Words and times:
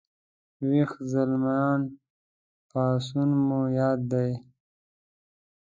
ويښ 0.67 0.91
زلميان 1.11 1.81
پاڅون 2.69 3.29
مو 3.47 3.59
یاد 3.79 3.99
دی 4.11 4.31